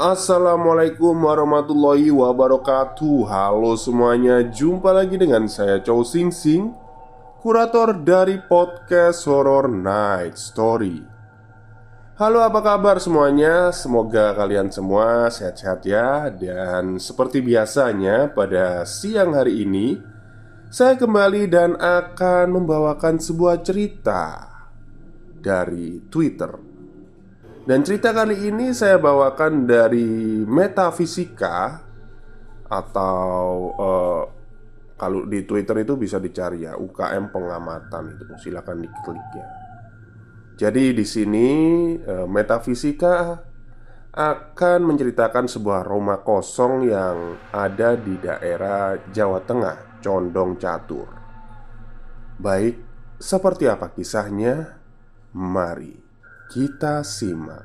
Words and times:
Assalamualaikum 0.00 1.12
warahmatullahi 1.12 2.08
wabarakatuh. 2.08 3.28
Halo 3.28 3.76
semuanya 3.76 4.40
Jumpa 4.40 4.96
lagi 4.96 5.20
dengan 5.20 5.44
saya 5.44 5.76
Chow 5.84 6.00
Sing 6.08 6.32
Sing 6.32 6.72
Kurator 7.44 8.00
dari 8.00 8.40
podcast 8.40 9.28
Horror 9.28 9.68
Night 9.68 10.40
Story. 10.40 11.04
Halo 12.16 12.40
apa 12.40 12.64
kabar 12.64 12.96
semuanya? 12.96 13.68
Semoga 13.76 14.32
kalian 14.32 14.72
semua 14.72 15.28
sehat-sehat 15.28 15.84
ya. 15.84 16.32
Dan 16.32 16.96
seperti 16.96 17.44
biasanya 17.44 18.32
pada 18.32 18.88
siang 18.88 19.36
hari 19.36 19.68
ini 19.68 20.00
Saya 20.72 20.96
kembali 20.96 21.44
dan 21.44 21.76
akan 21.76 22.56
membawakan 22.56 23.20
sebuah 23.20 23.60
cerita 23.60 24.48
Dari 25.44 26.08
Twitter 26.08 26.69
dan 27.68 27.84
cerita 27.84 28.16
kali 28.16 28.48
ini 28.48 28.72
saya 28.72 28.96
bawakan 28.96 29.68
dari 29.68 30.40
metafisika 30.48 31.84
atau 32.64 33.44
uh, 33.76 34.22
kalau 34.96 35.28
di 35.28 35.44
Twitter 35.44 35.84
itu 35.84 35.96
bisa 36.00 36.16
dicari 36.16 36.64
ya 36.64 36.80
UKM 36.80 37.28
pengamatan 37.28 38.16
itu 38.16 38.24
silakan 38.40 38.80
diklik 38.80 39.28
ya. 39.36 39.46
Jadi 40.56 40.96
di 40.96 41.04
sini 41.04 41.48
uh, 42.00 42.24
metafisika 42.24 43.44
akan 44.10 44.80
menceritakan 44.90 45.46
sebuah 45.46 45.84
rumah 45.84 46.24
kosong 46.24 46.88
yang 46.88 47.38
ada 47.52 47.94
di 47.94 48.16
daerah 48.18 48.98
Jawa 49.12 49.44
Tengah, 49.44 50.00
Condong 50.00 50.56
Catur. 50.56 51.08
Baik, 52.40 52.80
seperti 53.20 53.68
apa 53.68 53.92
kisahnya? 53.92 54.80
Mari 55.30 56.09
kita 56.50 57.06
simak. 57.06 57.62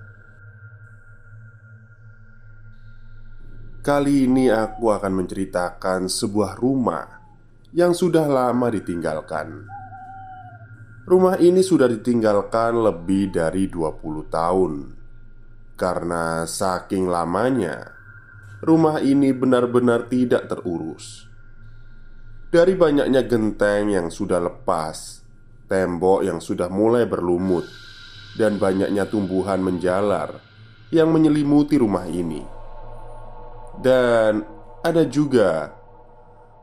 Kali 3.81 4.29
ini 4.29 4.53
aku 4.53 4.94
akan 4.94 5.25
menceritakan 5.25 6.06
sebuah 6.06 6.53
rumah 6.62 7.06
yang 7.74 7.97
sudah 7.97 8.29
lama 8.29 8.69
ditinggalkan. 8.69 9.66
Rumah 11.09 11.41
ini 11.41 11.66
sudah 11.66 11.90
ditinggalkan 11.90 12.78
lebih 12.81 13.29
dari 13.29 13.69
20 13.69 14.25
tahun 14.25 14.74
Karena 15.78 16.50
saking 16.50 17.06
lamanya 17.06 17.94
Rumah 18.66 19.06
ini 19.06 19.29
benar-benar 19.29 20.09
tidak 20.09 20.50
terurus 20.50 21.29
Dari 22.50 22.74
banyaknya 22.74 23.22
genteng 23.22 23.94
yang 23.94 24.09
sudah 24.09 24.41
lepas 24.41 25.22
Tembok 25.69 26.25
yang 26.25 26.41
sudah 26.41 26.74
mulai 26.74 27.06
berlumut 27.06 27.69
dan 28.35 28.59
banyaknya 28.59 29.07
tumbuhan 29.07 29.63
menjalar 29.63 30.40
yang 30.91 31.09
menyelimuti 31.12 31.79
rumah 31.79 32.06
ini. 32.07 32.44
Dan 33.79 34.44
ada 34.84 35.03
juga 35.07 35.72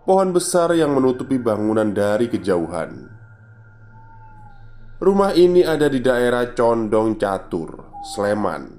pohon 0.08 0.32
besar 0.32 0.72
yang 0.72 0.92
menutupi 0.96 1.36
bangunan 1.36 1.92
dari 1.92 2.28
kejauhan. 2.28 3.10
Rumah 5.02 5.34
ini 5.34 5.66
ada 5.66 5.90
di 5.90 5.98
daerah 5.98 6.54
Condong 6.54 7.18
Catur, 7.18 7.90
Sleman. 8.14 8.70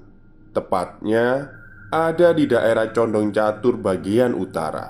Tepatnya 0.56 1.52
ada 1.92 2.32
di 2.32 2.48
daerah 2.48 2.88
Condong 2.90 3.28
Catur 3.28 3.76
bagian 3.76 4.32
utara. 4.32 4.88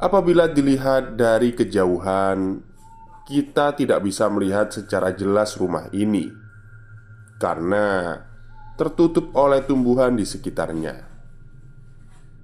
Apabila 0.00 0.50
dilihat 0.50 1.14
dari 1.14 1.54
kejauhan, 1.54 2.69
kita 3.30 3.78
tidak 3.78 4.02
bisa 4.02 4.26
melihat 4.26 4.74
secara 4.74 5.14
jelas 5.14 5.54
rumah 5.54 5.86
ini 5.94 6.34
karena 7.38 8.18
tertutup 8.74 9.30
oleh 9.38 9.62
tumbuhan 9.62 10.18
di 10.18 10.26
sekitarnya. 10.26 11.06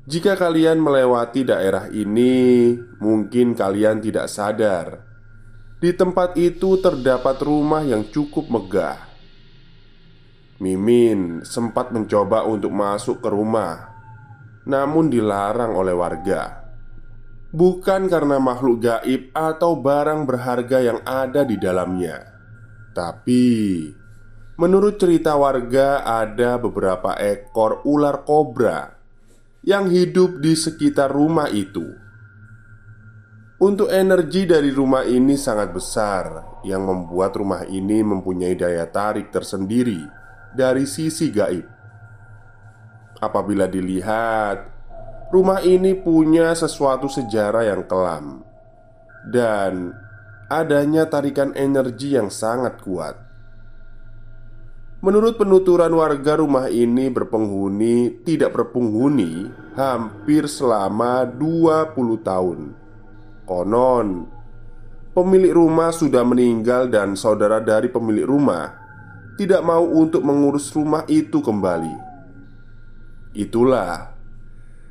Jika 0.07 0.39
kalian 0.39 0.79
melewati 0.79 1.43
daerah 1.43 1.91
ini, 1.91 2.79
mungkin 3.03 3.59
kalian 3.59 3.99
tidak 3.99 4.31
sadar 4.31 5.03
di 5.83 5.91
tempat 5.91 6.39
itu 6.39 6.79
terdapat 6.79 7.43
rumah 7.43 7.83
yang 7.83 8.07
cukup 8.07 8.47
megah. 8.47 9.03
Mimin 10.63 11.43
sempat 11.43 11.91
mencoba 11.91 12.47
untuk 12.47 12.71
masuk 12.71 13.19
ke 13.19 13.29
rumah, 13.29 13.91
namun 14.63 15.11
dilarang 15.11 15.75
oleh 15.75 15.93
warga 15.93 16.66
bukan 17.57 18.13
karena 18.13 18.37
makhluk 18.37 18.85
gaib 18.85 19.33
atau 19.33 19.81
barang 19.81 20.29
berharga 20.29 20.79
yang 20.85 21.01
ada 21.09 21.41
di 21.41 21.57
dalamnya, 21.57 22.21
tapi 22.93 23.89
menurut 24.61 25.01
cerita 25.01 25.33
warga, 25.41 26.05
ada 26.05 26.61
beberapa 26.61 27.17
ekor 27.17 27.81
ular 27.89 28.29
kobra 28.29 28.93
yang 29.65 29.89
hidup 29.89 30.45
di 30.45 30.53
sekitar 30.53 31.09
rumah 31.09 31.49
itu. 31.49 32.05
Untuk 33.57 33.89
energi 33.89 34.45
dari 34.45 34.69
rumah 34.69 35.09
ini 35.09 35.33
sangat 35.33 35.73
besar, 35.73 36.61
yang 36.61 36.85
membuat 36.85 37.33
rumah 37.41 37.65
ini 37.65 38.05
mempunyai 38.05 38.53
daya 38.53 38.85
tarik 38.85 39.33
tersendiri 39.33 40.05
dari 40.53 40.85
sisi 40.85 41.33
gaib. 41.33 41.65
Apabila 43.17 43.65
dilihat 43.65 44.76
Rumah 45.27 45.59
ini 45.67 45.99
punya 45.99 46.55
sesuatu 46.55 47.11
sejarah 47.11 47.67
yang 47.67 47.83
kelam 47.91 48.47
Dan 49.27 49.91
adanya 50.47 51.11
tarikan 51.11 51.51
energi 51.59 52.15
yang 52.15 52.31
sangat 52.31 52.79
kuat. 52.79 53.19
Menurut 55.03 55.35
penuturan 55.35 55.91
warga 55.99 56.39
rumah 56.39 56.71
ini 56.71 57.11
berpenghuni 57.11 58.23
Tidak 58.23 58.55
berpenghuni 58.55 59.51
Hampir 59.75 60.47
selama 60.47 61.27
20 61.27 62.23
tahun. 62.23 62.59
Konon 63.43 64.09
Pemilik 65.11 65.53
rumah 65.59 65.91
sudah 65.91 66.23
meninggal 66.23 66.87
dan 66.87 67.19
saudara 67.19 67.59
dari 67.59 67.91
pemilik 67.91 68.31
rumah 68.31 68.71
Tidak 69.35 69.59
mau 69.67 69.83
untuk 69.83 70.23
mengurus 70.23 70.71
rumah 70.71 71.03
itu 71.11 71.43
kembali. 71.43 72.07
Itulah 73.37 74.16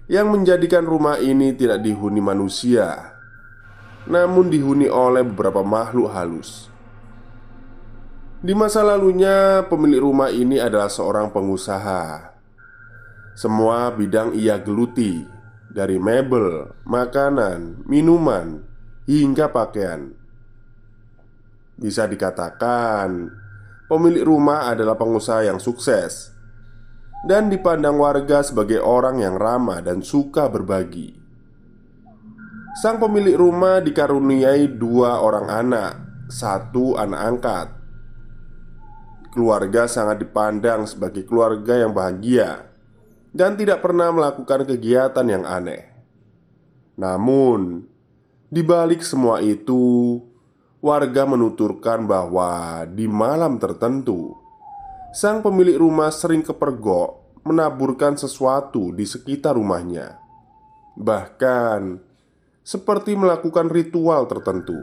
yang 0.05 0.29
menjadikan 0.29 0.85
rumah 0.85 1.17
ini 1.17 1.57
tidak 1.57 1.81
dihuni 1.81 2.21
manusia, 2.21 3.17
namun 4.05 4.53
dihuni 4.53 4.85
oleh 4.85 5.25
beberapa 5.25 5.65
makhluk 5.65 6.13
halus. 6.13 6.69
Di 8.45 8.53
masa 8.53 8.85
lalunya, 8.85 9.65
pemilik 9.65 10.05
rumah 10.05 10.29
ini 10.29 10.61
adalah 10.61 10.85
seorang 10.85 11.33
pengusaha. 11.33 12.37
Semua 13.33 13.89
bidang 13.89 14.37
ia 14.37 14.61
geluti, 14.61 15.25
dari 15.73 15.97
mebel, 15.97 16.69
makanan, 16.85 17.81
minuman, 17.89 18.61
hingga 19.09 19.49
pakaian. 19.49 20.13
Bisa 21.73 22.05
dikatakan, 22.05 23.33
pemilik 23.89 24.21
rumah 24.21 24.69
adalah 24.69 24.93
pengusaha 24.93 25.49
yang 25.49 25.57
sukses 25.57 26.34
dan 27.25 27.49
dipandang 27.49 27.97
warga 27.97 28.45
sebagai 28.45 28.77
orang 28.79 29.19
yang 29.19 29.35
ramah 29.35 29.81
dan 29.81 30.05
suka 30.05 30.45
berbagi. 30.45 31.17
Sang 32.77 33.01
pemilik 33.01 33.33
rumah 33.33 33.81
dikaruniai 33.81 34.69
dua 34.69 35.25
orang 35.25 35.47
anak, 35.49 35.91
satu 36.29 36.93
anak 37.01 37.21
angkat. 37.25 37.67
Keluarga 39.33 39.89
sangat 39.89 40.21
dipandang 40.21 40.85
sebagai 40.85 41.25
keluarga 41.25 41.81
yang 41.81 41.91
bahagia 41.91 42.69
dan 43.35 43.57
tidak 43.59 43.83
pernah 43.83 44.13
melakukan 44.13 44.63
kegiatan 44.63 45.25
yang 45.27 45.43
aneh. 45.43 45.91
Namun, 46.95 47.83
di 48.47 48.63
balik 48.63 49.03
semua 49.03 49.43
itu, 49.43 50.23
warga 50.79 51.27
menuturkan 51.27 52.07
bahwa 52.07 52.83
di 52.87 53.09
malam 53.09 53.59
tertentu, 53.59 54.44
sang 55.15 55.39
pemilik 55.39 55.79
rumah 55.79 56.11
sering 56.11 56.43
kepergok 56.43 57.39
menaburkan 57.47 58.19
sesuatu 58.19 58.91
di 58.91 59.07
sekitar 59.07 59.55
rumahnya, 59.55 60.19
bahkan 60.99 62.03
seperti 62.67 63.15
melakukan 63.15 63.71
ritual 63.71 64.27
tertentu. 64.27 64.75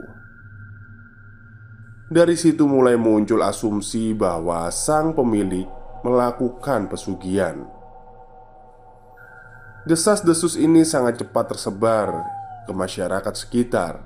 Dari 2.09 2.33
situ 2.33 2.65
mulai 2.65 2.97
muncul 2.97 3.45
asumsi 3.45 4.17
bahwa 4.17 4.73
sang 4.73 5.13
pemilik 5.13 5.69
melakukan 6.01 6.89
pesugihan. 6.89 7.69
Desas-desus 9.85 10.57
ini 10.57 10.81
sangat 10.81 11.21
cepat 11.21 11.53
tersebar 11.53 12.09
ke 12.65 12.73
masyarakat 12.73 13.33
sekitar. 13.37 14.01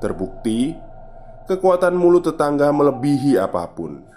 Terbukti, 0.00 0.72
kekuatan 1.44 1.92
mulut 1.92 2.24
tetangga 2.24 2.72
melebihi 2.72 3.36
apa 3.36 3.68
pun. 3.68 4.16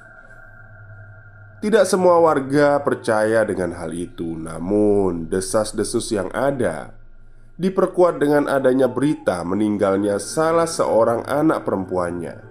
Tidak 1.61 1.85
semua 1.85 2.17
warga 2.17 2.81
percaya 2.81 3.45
dengan 3.45 3.77
hal 3.77 3.93
itu, 3.93 4.33
namun 4.33 5.29
desas-desus 5.29 6.09
yang 6.09 6.33
ada 6.33 6.97
diperkuat 7.61 8.17
dengan 8.17 8.49
adanya 8.49 8.89
berita 8.89 9.45
meninggalnya 9.45 10.17
salah 10.17 10.65
seorang 10.65 11.21
anak 11.29 11.61
perempuannya 11.61 12.41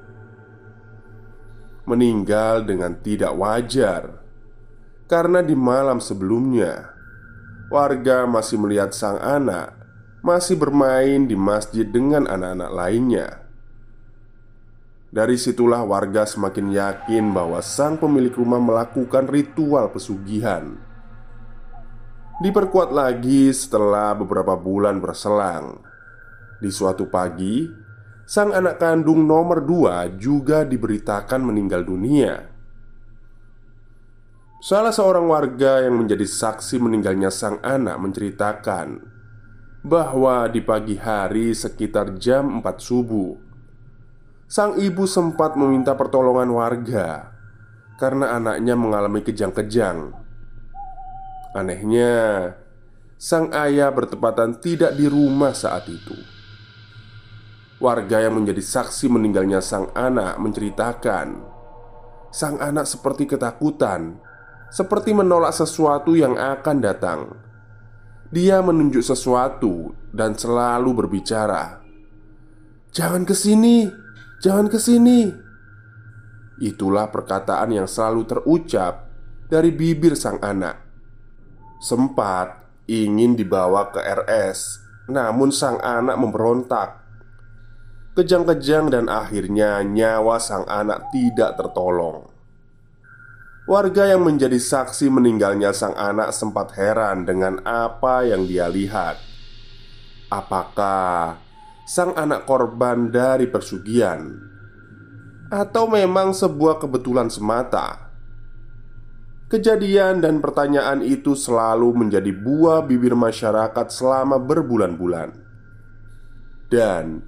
meninggal 1.90 2.62
dengan 2.62 2.94
tidak 3.02 3.34
wajar 3.34 4.22
karena 5.10 5.42
di 5.42 5.58
malam 5.58 5.98
sebelumnya 5.98 6.94
warga 7.66 8.30
masih 8.30 8.62
melihat 8.62 8.94
sang 8.94 9.18
anak 9.18 9.74
masih 10.22 10.54
bermain 10.54 11.26
di 11.26 11.34
masjid 11.34 11.88
dengan 11.88 12.28
anak-anak 12.28 12.70
lainnya. 12.70 13.28
Dari 15.10 15.34
situlah 15.34 15.82
warga 15.82 16.22
semakin 16.22 16.70
yakin 16.70 17.34
bahwa 17.34 17.58
sang 17.60 17.98
pemilik 17.98 18.30
rumah 18.30 18.62
melakukan 18.62 19.26
ritual 19.26 19.90
pesugihan. 19.90 20.78
Diperkuat 22.40 22.94
lagi 22.94 23.50
setelah 23.50 24.14
beberapa 24.14 24.54
bulan 24.54 25.02
berselang. 25.02 25.82
Di 26.62 26.70
suatu 26.70 27.10
pagi, 27.10 27.66
Sang 28.30 28.54
anak 28.54 28.78
kandung 28.78 29.26
nomor 29.26 29.58
dua 29.58 30.06
juga 30.06 30.62
diberitakan 30.62 31.50
meninggal 31.50 31.82
dunia. 31.82 32.46
Salah 34.62 34.94
seorang 34.94 35.26
warga 35.26 35.82
yang 35.82 35.98
menjadi 35.98 36.22
saksi 36.30 36.78
meninggalnya 36.78 37.26
sang 37.34 37.58
anak 37.58 37.98
menceritakan 37.98 39.02
bahwa 39.82 40.46
di 40.46 40.62
pagi 40.62 40.94
hari 40.94 41.58
sekitar 41.58 42.14
jam 42.22 42.62
4 42.62 42.70
subuh, 42.78 43.34
sang 44.50 44.74
ibu 44.82 45.06
sempat 45.06 45.54
meminta 45.54 45.94
pertolongan 45.94 46.50
warga 46.50 47.30
karena 48.02 48.34
anaknya 48.34 48.74
mengalami 48.74 49.22
kejang-kejang. 49.22 50.10
Anehnya, 51.54 52.50
sang 53.14 53.54
ayah 53.54 53.94
bertepatan 53.94 54.58
tidak 54.58 54.98
di 54.98 55.06
rumah 55.06 55.54
saat 55.54 55.86
itu. 55.86 56.18
Warga 57.78 58.26
yang 58.26 58.42
menjadi 58.42 58.60
saksi 58.60 59.08
meninggalnya 59.08 59.64
sang 59.64 59.88
anak 59.96 60.36
menceritakan 60.36 61.40
Sang 62.28 62.60
anak 62.60 62.84
seperti 62.84 63.24
ketakutan 63.24 64.20
Seperti 64.68 65.16
menolak 65.16 65.56
sesuatu 65.56 66.12
yang 66.12 66.36
akan 66.36 66.76
datang 66.84 67.40
Dia 68.28 68.60
menunjuk 68.60 69.00
sesuatu 69.00 69.96
dan 70.12 70.36
selalu 70.36 70.92
berbicara 70.92 71.80
Jangan 72.92 73.24
ke 73.24 73.32
sini, 73.32 73.88
jangan 74.40 74.66
ke 74.66 74.80
sini. 74.80 75.30
Itulah 76.60 77.08
perkataan 77.08 77.72
yang 77.72 77.88
selalu 77.88 78.28
terucap 78.28 79.08
dari 79.48 79.72
bibir 79.72 80.12
sang 80.12 80.36
anak. 80.44 80.76
Sempat 81.80 82.60
ingin 82.84 83.32
dibawa 83.38 83.88
ke 83.88 84.02
RS 84.02 84.90
Namun 85.10 85.50
sang 85.50 85.80
anak 85.82 86.20
memberontak. 86.20 87.02
Kejang-kejang 88.14 88.94
dan 88.94 89.10
akhirnya 89.10 89.82
nyawa 89.82 90.38
sang 90.38 90.62
anak 90.70 91.10
tidak 91.10 91.58
tertolong. 91.58 92.30
Warga 93.66 94.14
yang 94.14 94.22
menjadi 94.26 94.58
saksi 94.58 95.10
meninggalnya 95.10 95.74
sang 95.74 95.94
anak 95.98 96.30
sempat 96.30 96.74
heran 96.78 97.26
dengan 97.26 97.58
apa 97.66 98.22
yang 98.22 98.46
dia 98.46 98.70
lihat. 98.70 99.18
Apakah 100.30 101.42
sang 101.90 102.14
anak 102.14 102.46
korban 102.46 103.10
dari 103.10 103.50
persugihan 103.50 104.30
Atau 105.50 105.90
memang 105.90 106.30
sebuah 106.30 106.78
kebetulan 106.78 107.26
semata. 107.26 108.14
Kejadian 109.50 110.22
dan 110.22 110.38
pertanyaan 110.38 111.02
itu 111.02 111.34
selalu 111.34 111.90
menjadi 112.06 112.30
buah 112.30 112.86
bibir 112.86 113.18
masyarakat 113.18 113.90
selama 113.90 114.38
berbulan-bulan. 114.38 115.34
Dan 116.70 117.26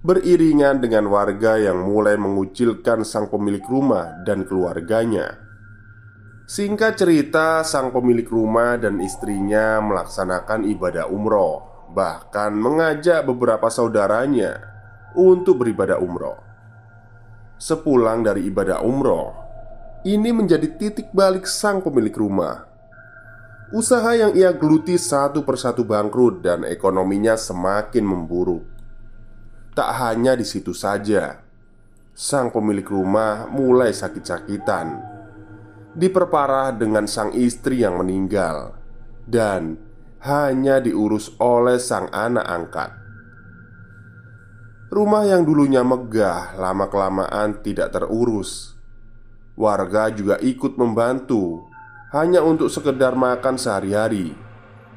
beriringan 0.00 0.80
dengan 0.80 1.12
warga 1.12 1.60
yang 1.60 1.84
mulai 1.84 2.16
mengucilkan 2.16 3.04
sang 3.04 3.28
pemilik 3.28 3.60
rumah 3.68 4.24
dan 4.24 4.48
keluarganya. 4.48 5.36
Singkat 6.48 6.96
cerita, 6.96 7.60
sang 7.68 7.92
pemilik 7.92 8.24
rumah 8.24 8.80
dan 8.80 9.04
istrinya 9.04 9.76
melaksanakan 9.84 10.64
ibadah 10.64 11.04
umroh, 11.12 11.77
bahkan 11.92 12.52
mengajak 12.52 13.24
beberapa 13.24 13.72
saudaranya 13.72 14.60
untuk 15.16 15.64
beribadah 15.64 15.98
umroh. 15.98 16.38
Sepulang 17.58 18.22
dari 18.22 18.46
ibadah 18.46 18.84
umroh, 18.86 19.34
ini 20.06 20.30
menjadi 20.30 20.68
titik 20.78 21.10
balik 21.10 21.48
sang 21.48 21.82
pemilik 21.82 22.14
rumah. 22.14 22.70
Usaha 23.74 24.14
yang 24.16 24.32
ia 24.32 24.54
geluti 24.54 24.96
satu 24.96 25.44
persatu 25.44 25.84
bangkrut 25.84 26.40
dan 26.40 26.64
ekonominya 26.64 27.36
semakin 27.36 28.04
memburuk. 28.06 28.64
Tak 29.76 29.90
hanya 30.00 30.32
di 30.38 30.46
situ 30.46 30.72
saja, 30.72 31.42
sang 32.16 32.48
pemilik 32.54 32.86
rumah 32.86 33.50
mulai 33.50 33.92
sakit-sakitan, 33.92 34.98
diperparah 35.98 36.72
dengan 36.74 37.04
sang 37.10 37.34
istri 37.36 37.82
yang 37.84 38.00
meninggal, 38.00 38.74
dan 39.28 39.87
hanya 40.18 40.82
diurus 40.82 41.30
oleh 41.38 41.78
sang 41.78 42.10
anak 42.10 42.46
angkat. 42.46 42.90
Rumah 44.88 45.28
yang 45.28 45.44
dulunya 45.44 45.84
megah, 45.84 46.56
lama-kelamaan 46.56 47.60
tidak 47.60 47.92
terurus. 47.92 48.74
Warga 49.54 50.08
juga 50.10 50.40
ikut 50.40 50.80
membantu, 50.80 51.68
hanya 52.10 52.40
untuk 52.40 52.72
sekedar 52.72 53.12
makan 53.12 53.60
sehari-hari, 53.60 54.32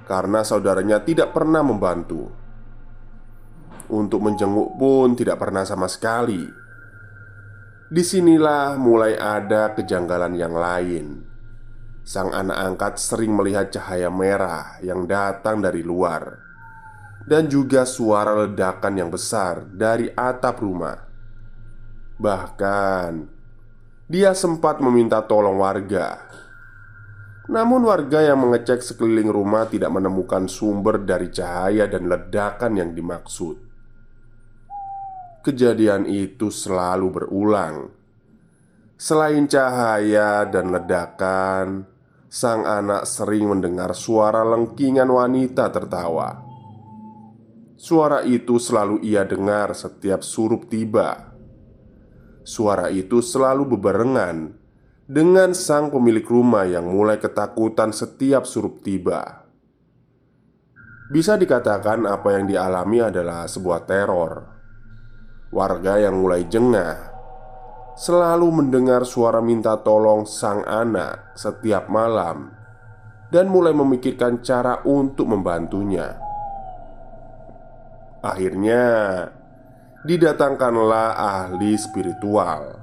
karena 0.07 0.47
saudaranya 0.47 1.03
tidak 1.03 1.35
pernah 1.35 1.59
membantu. 1.59 2.31
Untuk 3.91 4.23
menjenguk 4.23 4.79
pun 4.79 5.19
tidak 5.19 5.43
pernah 5.43 5.67
sama 5.67 5.91
sekali. 5.91 6.39
Di 7.91 8.03
sinilah 8.07 8.79
mulai 8.79 9.19
ada 9.19 9.75
kejanggalan 9.75 10.39
yang 10.39 10.55
lain. 10.55 11.30
Sang 12.11 12.35
anak 12.35 12.59
angkat 12.59 12.99
sering 12.99 13.31
melihat 13.31 13.71
cahaya 13.71 14.11
merah 14.11 14.75
yang 14.83 15.07
datang 15.07 15.63
dari 15.63 15.79
luar, 15.79 16.43
dan 17.23 17.47
juga 17.47 17.87
suara 17.87 18.35
ledakan 18.35 18.99
yang 18.99 19.07
besar 19.07 19.63
dari 19.71 20.11
atap 20.11 20.59
rumah. 20.59 20.99
Bahkan 22.19 23.11
dia 24.11 24.35
sempat 24.35 24.83
meminta 24.83 25.23
tolong 25.23 25.55
warga. 25.55 26.19
Namun, 27.47 27.87
warga 27.87 28.19
yang 28.19 28.43
mengecek 28.43 28.83
sekeliling 28.83 29.31
rumah 29.31 29.71
tidak 29.71 29.95
menemukan 29.95 30.51
sumber 30.51 30.99
dari 31.07 31.31
cahaya 31.31 31.87
dan 31.87 32.11
ledakan 32.11 32.75
yang 32.75 32.91
dimaksud. 32.91 33.55
Kejadian 35.47 36.11
itu 36.11 36.51
selalu 36.51 37.07
berulang. 37.07 37.87
Selain 38.99 39.47
cahaya 39.47 40.43
dan 40.43 40.75
ledakan, 40.75 41.90
sang 42.31 42.63
anak 42.63 43.03
sering 43.03 43.43
mendengar 43.43 43.91
suara 43.91 44.47
lengkingan 44.47 45.11
wanita 45.11 45.67
tertawa. 45.67 46.39
Suara 47.75 48.23
itu 48.23 48.55
selalu 48.55 49.03
ia 49.03 49.27
dengar 49.27 49.75
setiap 49.75 50.23
surup 50.23 50.71
tiba. 50.71 51.35
Suara 52.47 52.87
itu 52.87 53.19
selalu 53.19 53.75
bebarengan 53.75 54.55
dengan 55.11 55.51
sang 55.51 55.91
pemilik 55.91 56.23
rumah 56.23 56.63
yang 56.63 56.87
mulai 56.87 57.19
ketakutan 57.19 57.91
setiap 57.91 58.47
surup 58.47 58.79
tiba. 58.79 59.43
Bisa 61.11 61.35
dikatakan 61.35 62.07
apa 62.07 62.39
yang 62.39 62.47
dialami 62.47 63.11
adalah 63.11 63.43
sebuah 63.43 63.83
teror. 63.83 64.47
Warga 65.51 65.99
yang 65.99 66.15
mulai 66.15 66.47
jengah 66.47 67.10
selalu 68.01 68.49
mendengar 68.49 69.05
suara 69.05 69.45
minta 69.45 69.77
tolong 69.77 70.25
sang 70.25 70.65
anak 70.65 71.37
setiap 71.37 71.85
malam 71.85 72.49
dan 73.29 73.45
mulai 73.45 73.77
memikirkan 73.77 74.41
cara 74.41 74.81
untuk 74.89 75.29
membantunya. 75.29 76.17
Akhirnya, 78.25 78.85
didatangkanlah 80.01 81.13
ahli 81.13 81.77
spiritual. 81.77 82.81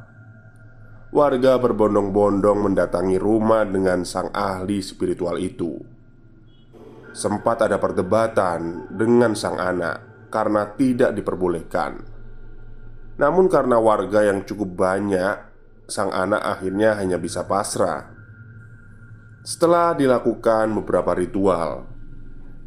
Warga 1.10 1.58
berbondong-bondong 1.66 2.70
mendatangi 2.70 3.18
rumah 3.18 3.66
dengan 3.66 4.06
sang 4.06 4.30
ahli 4.30 4.78
spiritual 4.78 5.42
itu. 5.42 5.82
Sempat 7.10 7.66
ada 7.66 7.82
perdebatan 7.82 8.86
dengan 8.94 9.34
sang 9.34 9.58
anak 9.58 10.30
karena 10.30 10.62
tidak 10.78 11.10
diperbolehkan. 11.18 12.17
Namun, 13.18 13.50
karena 13.50 13.82
warga 13.82 14.22
yang 14.22 14.46
cukup 14.46 14.78
banyak, 14.78 15.36
sang 15.90 16.14
anak 16.14 16.38
akhirnya 16.38 16.94
hanya 16.94 17.18
bisa 17.18 17.42
pasrah. 17.42 18.14
Setelah 19.42 19.96
dilakukan 19.96 20.70
beberapa 20.78 21.18
ritual, 21.18 21.88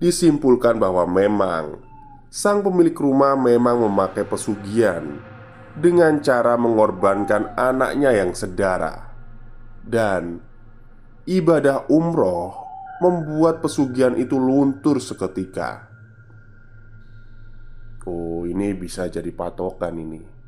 disimpulkan 0.02 0.82
bahwa 0.82 1.06
memang 1.06 1.78
sang 2.34 2.66
pemilik 2.66 2.98
rumah 2.98 3.38
memang 3.38 3.86
memakai 3.86 4.26
pesugihan 4.26 5.22
dengan 5.78 6.20
cara 6.20 6.58
mengorbankan 6.58 7.54
anaknya 7.54 8.12
yang 8.12 8.34
sedara, 8.34 9.14
dan 9.86 10.42
ibadah 11.30 11.86
umroh 11.88 12.58
membuat 13.00 13.62
pesugihan 13.62 14.18
itu 14.18 14.36
luntur 14.42 14.98
seketika. 14.98 15.88
Oh, 18.10 18.50
ini 18.50 18.74
bisa 18.74 19.06
jadi 19.06 19.30
patokan 19.30 19.94
ini. 20.02 20.41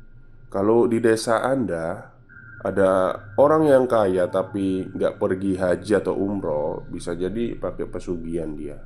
Kalau 0.54 0.86
di 0.86 1.02
desa 1.02 1.42
Anda 1.42 2.14
ada 2.62 3.10
orang 3.34 3.66
yang 3.66 3.84
kaya 3.90 4.30
tapi 4.30 4.86
nggak 4.86 5.18
pergi 5.18 5.58
haji 5.58 5.92
atau 5.98 6.14
umroh, 6.14 6.86
bisa 6.86 7.10
jadi 7.18 7.58
pakai 7.58 7.90
pesugihan 7.90 8.54
dia. 8.54 8.78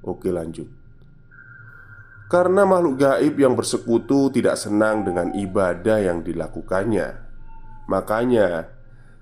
Oke, 0.00 0.32
lanjut. 0.32 0.64
Karena 2.26 2.64
makhluk 2.64 3.04
gaib 3.04 3.36
yang 3.36 3.52
bersekutu 3.52 4.32
tidak 4.32 4.58
senang 4.58 5.06
dengan 5.06 5.30
ibadah 5.30 6.02
yang 6.02 6.26
dilakukannya 6.26 7.22
Makanya 7.86 8.66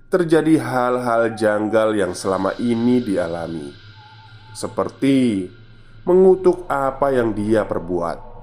terjadi 0.09 0.57
hal-hal 0.57 1.37
janggal 1.37 1.93
yang 1.93 2.17
selama 2.17 2.57
ini 2.57 3.05
dialami 3.05 3.69
Seperti 4.57 5.45
mengutuk 6.01 6.65
apa 6.65 7.13
yang 7.13 7.37
dia 7.37 7.61
perbuat 7.61 8.34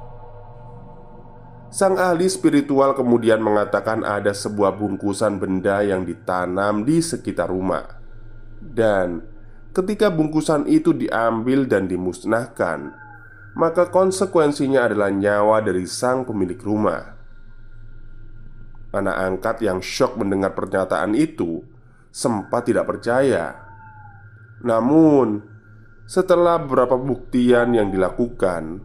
Sang 1.73 1.97
ahli 1.97 2.29
spiritual 2.29 2.93
kemudian 2.93 3.41
mengatakan 3.41 4.05
ada 4.05 4.37
sebuah 4.37 4.77
bungkusan 4.77 5.41
benda 5.41 5.81
yang 5.81 6.05
ditanam 6.05 6.85
di 6.85 7.01
sekitar 7.01 7.49
rumah 7.49 7.97
Dan 8.61 9.25
ketika 9.73 10.13
bungkusan 10.13 10.69
itu 10.69 10.93
diambil 10.93 11.65
dan 11.65 11.89
dimusnahkan 11.89 13.03
maka 13.53 13.89
konsekuensinya 13.93 14.89
adalah 14.89 15.13
nyawa 15.13 15.61
dari 15.61 15.85
sang 15.85 16.25
pemilik 16.25 16.57
rumah. 16.61 17.17
Anak 18.93 19.17
angkat 19.17 19.57
yang 19.65 19.81
syok 19.81 20.21
mendengar 20.21 20.53
pernyataan 20.53 21.17
itu 21.17 21.65
sempat 22.13 22.69
tidak 22.69 22.89
percaya. 22.89 23.57
Namun, 24.65 25.41
setelah 26.05 26.61
beberapa 26.61 26.97
buktian 27.01 27.73
yang 27.73 27.89
dilakukan, 27.89 28.85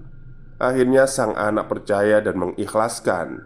akhirnya 0.58 1.06
sang 1.06 1.38
anak 1.38 1.70
percaya 1.70 2.18
dan 2.22 2.38
mengikhlaskan 2.38 3.46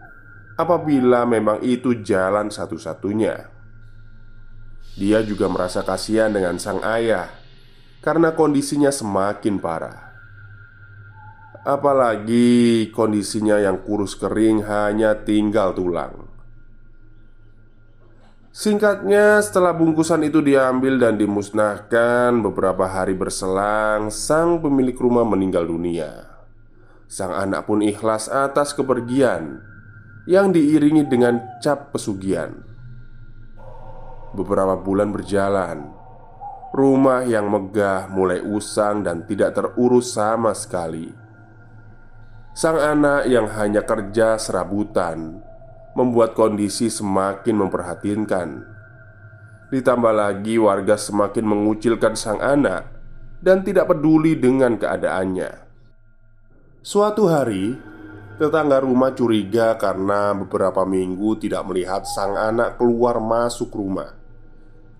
apabila 0.56 1.24
memang 1.28 1.60
itu 1.64 2.00
jalan 2.00 2.48
satu-satunya. 2.48 3.48
Dia 4.92 5.24
juga 5.24 5.48
merasa 5.48 5.80
kasihan 5.80 6.28
dengan 6.28 6.60
sang 6.60 6.84
ayah 6.84 7.32
karena 8.04 8.36
kondisinya 8.36 8.92
semakin 8.92 9.56
parah. 9.56 10.12
Apalagi 11.62 12.90
kondisinya 12.90 13.62
yang 13.62 13.86
kurus 13.86 14.18
kering 14.18 14.66
hanya 14.66 15.22
tinggal 15.22 15.70
tulang 15.70 16.26
Singkatnya 18.50 19.38
setelah 19.38 19.70
bungkusan 19.70 20.26
itu 20.26 20.42
diambil 20.42 20.98
dan 20.98 21.14
dimusnahkan 21.22 22.34
Beberapa 22.42 22.90
hari 22.90 23.14
berselang 23.14 24.10
Sang 24.10 24.58
pemilik 24.58 24.98
rumah 24.98 25.22
meninggal 25.22 25.70
dunia 25.70 26.31
Sang 27.12 27.36
anak 27.36 27.68
pun 27.68 27.84
ikhlas 27.84 28.32
atas 28.32 28.72
kepergian 28.72 29.60
Yang 30.24 30.56
diiringi 30.56 31.04
dengan 31.04 31.44
cap 31.60 31.92
pesugihan 31.92 32.56
Beberapa 34.32 34.80
bulan 34.80 35.12
berjalan 35.12 35.92
Rumah 36.72 37.28
yang 37.28 37.52
megah 37.52 38.08
mulai 38.08 38.40
usang 38.40 39.04
dan 39.04 39.28
tidak 39.28 39.52
terurus 39.52 40.16
sama 40.16 40.56
sekali 40.56 41.12
Sang 42.56 42.80
anak 42.80 43.28
yang 43.28 43.44
hanya 43.52 43.84
kerja 43.84 44.40
serabutan 44.40 45.52
membuat 45.92 46.32
kondisi 46.32 46.88
semakin 46.88 47.64
memperhatinkan. 47.64 48.48
Ditambah 49.72 50.12
lagi, 50.12 50.60
warga 50.60 51.00
semakin 51.00 51.44
mengucilkan 51.48 52.12
sang 52.12 52.40
anak 52.44 52.88
dan 53.40 53.64
tidak 53.64 53.88
peduli 53.88 54.36
dengan 54.36 54.76
keadaannya. 54.76 55.71
Suatu 56.82 57.30
hari, 57.30 57.78
tetangga 58.42 58.82
rumah 58.82 59.14
curiga 59.14 59.78
karena 59.78 60.34
beberapa 60.34 60.82
minggu 60.82 61.38
tidak 61.38 61.62
melihat 61.70 62.02
sang 62.02 62.34
anak 62.34 62.74
keluar 62.74 63.22
masuk 63.22 63.70
rumah. 63.70 64.18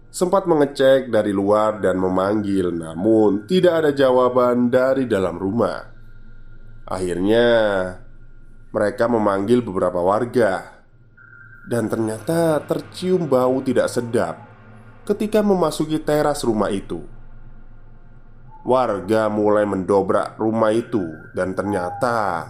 Sempat 0.06 0.46
mengecek 0.46 1.10
dari 1.10 1.34
luar 1.34 1.82
dan 1.82 1.98
memanggil, 1.98 2.70
namun 2.70 3.50
tidak 3.50 3.82
ada 3.82 3.90
jawaban 3.90 4.70
dari 4.70 5.10
dalam 5.10 5.34
rumah. 5.34 5.82
Akhirnya, 6.86 7.50
mereka 8.70 9.10
memanggil 9.10 9.58
beberapa 9.66 9.98
warga, 9.98 10.86
dan 11.66 11.90
ternyata 11.90 12.62
tercium 12.62 13.26
bau 13.26 13.58
tidak 13.58 13.90
sedap 13.90 14.38
ketika 15.02 15.42
memasuki 15.42 15.98
teras 15.98 16.46
rumah 16.46 16.70
itu. 16.70 17.11
Warga 18.62 19.26
mulai 19.26 19.66
mendobrak 19.66 20.38
rumah 20.38 20.70
itu, 20.70 21.02
dan 21.34 21.58
ternyata 21.58 22.46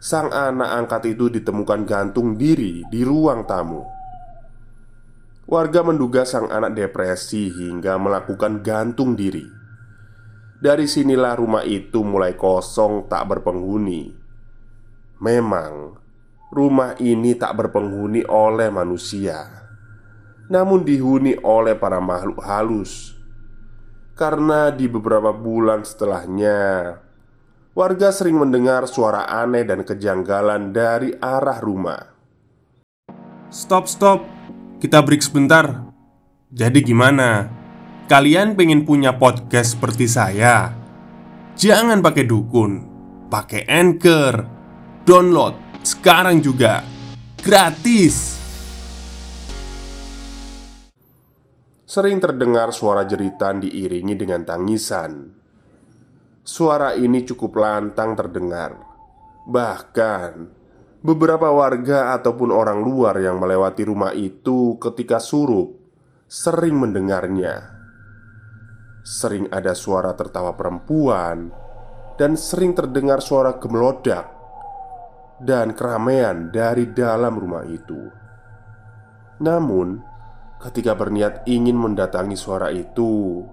sang 0.00 0.32
anak 0.32 0.72
angkat 0.72 1.16
itu 1.16 1.28
ditemukan 1.28 1.84
gantung 1.84 2.40
diri 2.40 2.80
di 2.88 3.04
ruang 3.04 3.44
tamu. 3.44 3.84
Warga 5.44 5.84
menduga 5.84 6.24
sang 6.24 6.48
anak 6.48 6.72
depresi 6.72 7.52
hingga 7.52 8.00
melakukan 8.00 8.64
gantung 8.64 9.12
diri. 9.12 9.64
Dari 10.64 10.88
sinilah 10.88 11.36
rumah 11.36 11.60
itu 11.66 12.00
mulai 12.00 12.38
kosong 12.40 13.04
tak 13.04 13.28
berpenghuni 13.28 14.16
Memang 15.20 15.98
rumah 16.48 16.96
ini 16.96 17.36
tak 17.36 17.58
berpenghuni 17.60 18.24
oleh 18.24 18.72
manusia 18.72 19.44
Namun 20.48 20.86
dihuni 20.86 21.36
oleh 21.44 21.76
para 21.76 22.00
makhluk 22.00 22.40
halus 22.40 23.13
Karena 24.14 24.70
di 24.70 24.86
beberapa 24.86 25.34
bulan 25.34 25.82
setelahnya 25.82 26.94
Warga 27.74 28.14
sering 28.14 28.38
mendengar 28.38 28.86
suara 28.86 29.26
aneh 29.26 29.66
dan 29.66 29.82
kejanggalan 29.82 30.70
dari 30.70 31.10
arah 31.18 31.58
rumah 31.58 32.02
Stop, 33.50 33.90
stop 33.90 34.22
Kita 34.78 35.02
break 35.02 35.22
sebentar 35.22 35.90
Jadi 36.54 36.78
gimana? 36.86 37.50
Kalian 38.06 38.54
pengen 38.54 38.86
punya 38.86 39.18
podcast 39.18 39.74
seperti 39.74 40.06
saya? 40.06 40.70
Jangan 41.54 42.02
pakai 42.04 42.26
dukun, 42.28 42.72
pakai 43.32 43.64
anchor, 43.64 44.44
download 45.08 45.64
sekarang 45.84 46.40
juga 46.40 46.84
gratis. 47.44 48.43
Sering 51.94 52.18
terdengar 52.18 52.74
suara 52.74 53.06
jeritan 53.06 53.62
diiringi 53.62 54.18
dengan 54.18 54.42
tangisan. 54.42 55.30
Suara 56.42 56.90
ini 56.98 57.22
cukup 57.22 57.54
lantang 57.54 58.18
terdengar. 58.18 58.82
Bahkan 59.46 60.32
beberapa 61.06 61.54
warga 61.54 62.10
ataupun 62.18 62.50
orang 62.50 62.82
luar 62.82 63.22
yang 63.22 63.38
melewati 63.38 63.86
rumah 63.86 64.10
itu 64.10 64.74
ketika 64.82 65.22
surup 65.22 65.70
sering 66.26 66.82
mendengarnya. 66.82 67.62
Sering 69.06 69.46
ada 69.54 69.76
suara 69.78 70.16
tertawa 70.16 70.56
perempuan 70.56 71.52
Dan 72.16 72.40
sering 72.40 72.72
terdengar 72.72 73.20
suara 73.20 73.60
gemelodak 73.60 74.32
Dan 75.44 75.76
keramaian 75.76 76.48
dari 76.48 76.88
dalam 76.88 77.36
rumah 77.36 77.68
itu 77.68 78.00
Namun 79.44 80.13
Ketika 80.64 80.96
berniat 80.96 81.44
ingin 81.44 81.76
mendatangi 81.76 82.40
suara 82.40 82.72
itu 82.72 83.44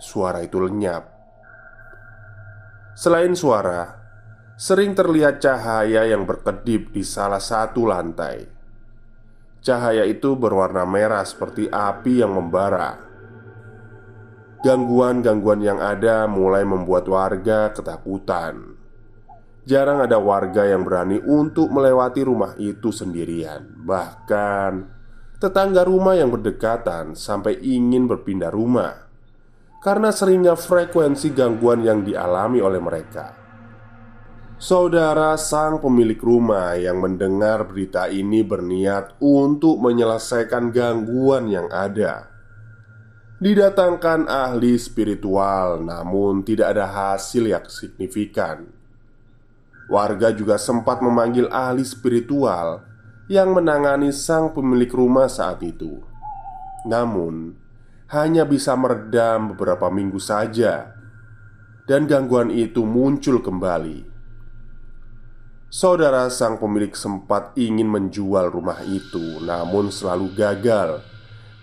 Suara 0.00 0.40
itu 0.40 0.56
lenyap 0.56 1.18
Selain 2.98 3.30
suara, 3.30 3.94
sering 4.58 4.90
terlihat 4.90 5.38
cahaya 5.38 6.02
yang 6.02 6.26
berkedip 6.26 6.90
di 6.90 7.06
salah 7.06 7.38
satu 7.38 7.86
lantai. 7.86 8.42
Cahaya 9.62 10.02
itu 10.02 10.34
berwarna 10.34 10.82
merah 10.82 11.22
seperti 11.22 11.70
api 11.70 12.26
yang 12.26 12.34
membara. 12.34 12.98
Gangguan-gangguan 14.66 15.62
yang 15.62 15.78
ada 15.78 16.26
mulai 16.26 16.66
membuat 16.66 17.06
warga 17.06 17.70
ketakutan. 17.70 18.74
Jarang 19.62 20.02
ada 20.02 20.18
warga 20.18 20.66
yang 20.66 20.82
berani 20.82 21.22
untuk 21.22 21.70
melewati 21.70 22.26
rumah 22.26 22.58
itu 22.58 22.90
sendirian. 22.90 23.78
Bahkan 23.78 24.97
tetangga 25.38 25.86
rumah 25.86 26.18
yang 26.18 26.34
berdekatan 26.34 27.14
sampai 27.14 27.62
ingin 27.62 28.10
berpindah 28.10 28.50
rumah 28.50 29.06
karena 29.78 30.10
seringnya 30.10 30.58
frekuensi 30.58 31.30
gangguan 31.30 31.86
yang 31.86 32.02
dialami 32.02 32.58
oleh 32.58 32.82
mereka. 32.82 33.38
Saudara 34.58 35.38
sang 35.38 35.78
pemilik 35.78 36.18
rumah 36.18 36.74
yang 36.74 36.98
mendengar 36.98 37.62
berita 37.70 38.10
ini 38.10 38.42
berniat 38.42 39.14
untuk 39.22 39.78
menyelesaikan 39.78 40.74
gangguan 40.74 41.46
yang 41.46 41.70
ada. 41.70 42.26
Didatangkan 43.38 44.26
ahli 44.26 44.74
spiritual, 44.74 45.78
namun 45.86 46.42
tidak 46.42 46.74
ada 46.74 46.90
hasil 46.90 47.46
yang 47.46 47.70
signifikan. 47.70 48.66
Warga 49.86 50.34
juga 50.34 50.58
sempat 50.58 51.06
memanggil 51.06 51.46
ahli 51.54 51.86
spiritual 51.86 52.82
yang 53.28 53.52
menangani 53.52 54.08
sang 54.08 54.56
pemilik 54.56 54.88
rumah 54.88 55.28
saat 55.28 55.60
itu. 55.60 56.00
Namun, 56.88 57.52
hanya 58.08 58.48
bisa 58.48 58.72
meredam 58.72 59.52
beberapa 59.52 59.92
minggu 59.92 60.16
saja, 60.16 60.96
dan 61.84 62.08
gangguan 62.08 62.48
itu 62.48 62.88
muncul 62.88 63.44
kembali. 63.44 64.08
Saudara 65.68 66.32
sang 66.32 66.56
pemilik 66.56 66.96
sempat 66.96 67.52
ingin 67.60 67.84
menjual 67.84 68.48
rumah 68.48 68.80
itu, 68.88 69.44
namun 69.44 69.92
selalu 69.92 70.32
gagal 70.32 71.04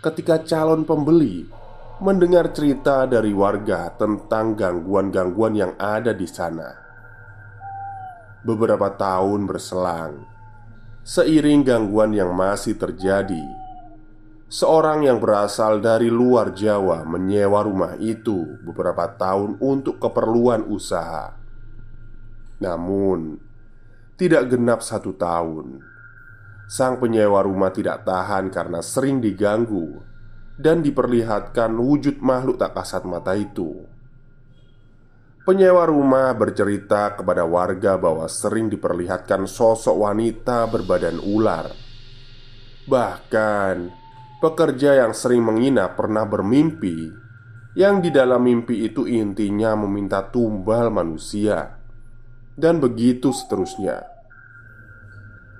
ketika 0.05 0.37
calon 0.45 0.85
pembeli 0.85 1.49
mendengar 1.97 2.53
cerita 2.53 3.09
dari 3.09 3.33
warga 3.33 3.89
tentang 3.97 4.53
gangguan-gangguan 4.53 5.57
yang 5.57 5.73
ada 5.81 6.13
di 6.13 6.29
sana. 6.29 6.69
Beberapa 8.45 8.93
tahun 8.93 9.49
berselang, 9.49 10.34
seiring 11.05 11.61
gangguan 11.61 12.17
yang 12.17 12.33
masih 12.33 12.81
terjadi, 12.81 13.45
seorang 14.49 15.05
yang 15.05 15.21
berasal 15.21 15.77
dari 15.77 16.09
luar 16.09 16.49
Jawa 16.57 17.05
menyewa 17.05 17.61
rumah 17.61 17.93
itu 18.01 18.57
beberapa 18.65 19.05
tahun 19.13 19.61
untuk 19.61 20.01
keperluan 20.01 20.65
usaha. 20.65 21.37
Namun, 22.57 23.37
tidak 24.17 24.49
genap 24.49 24.81
satu 24.81 25.13
tahun, 25.13 25.85
sang 26.65 26.97
penyewa 26.97 27.45
rumah 27.45 27.69
tidak 27.69 28.01
tahan 28.01 28.49
karena 28.49 28.81
sering 28.81 29.21
diganggu 29.21 30.01
dan 30.57 30.81
diperlihatkan 30.81 31.69
wujud 31.77 32.17
makhluk 32.17 32.57
tak 32.57 32.73
kasat 32.73 33.05
mata 33.05 33.37
itu. 33.37 33.85
Penyewa 35.45 35.85
rumah 35.85 36.33
bercerita 36.33 37.13
kepada 37.13 37.45
warga 37.45 38.01
bahwa 38.01 38.25
sering 38.25 38.65
diperlihatkan 38.65 39.45
sosok 39.45 39.93
wanita 39.93 40.65
berbadan 40.65 41.21
ular. 41.21 41.69
Bahkan, 42.89 43.75
pekerja 44.41 45.05
yang 45.05 45.13
sering 45.13 45.45
menginap 45.45 46.01
pernah 46.01 46.25
bermimpi 46.25 47.13
yang 47.77 48.01
di 48.01 48.09
dalam 48.09 48.41
mimpi 48.41 48.89
itu 48.89 49.05
intinya 49.05 49.77
meminta 49.77 50.25
tumbal 50.25 50.89
manusia 50.89 51.77
dan 52.57 52.81
begitu 52.81 53.29
seterusnya. 53.29 54.01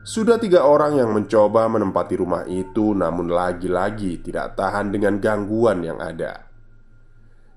Sudah 0.01 0.41
tiga 0.41 0.65
orang 0.65 0.97
yang 0.97 1.13
mencoba 1.13 1.69
menempati 1.69 2.17
rumah 2.17 2.49
itu, 2.49 2.97
namun 2.97 3.29
lagi-lagi 3.29 4.17
tidak 4.17 4.57
tahan 4.57 4.89
dengan 4.89 5.21
gangguan 5.21 5.85
yang 5.85 6.01
ada. 6.01 6.45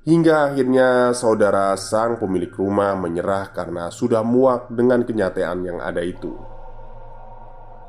Hingga 0.07 0.53
akhirnya 0.53 1.11
saudara 1.11 1.75
sang 1.75 2.23
pemilik 2.23 2.55
rumah 2.55 2.95
menyerah 2.95 3.51
karena 3.51 3.91
sudah 3.91 4.23
muak 4.23 4.71
dengan 4.71 5.03
kenyataan 5.03 5.67
yang 5.67 5.79
ada 5.83 6.05
itu. 6.05 6.39